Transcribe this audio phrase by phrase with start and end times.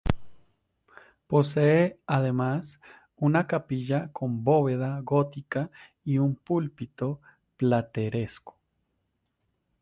[1.27, 2.79] Posee, además,
[3.17, 5.69] una capilla con bóveda gótica
[6.03, 7.21] y un púlpito
[7.55, 8.57] plateresco.